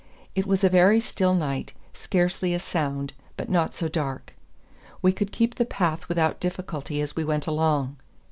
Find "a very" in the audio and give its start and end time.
0.63-0.99